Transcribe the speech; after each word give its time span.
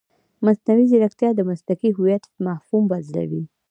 مصنوعي 0.45 0.85
ځیرکتیا 0.91 1.29
د 1.35 1.39
مسلکي 1.49 1.89
هویت 1.97 2.23
مفهوم 2.45 2.83
بدلوي. 2.91 3.43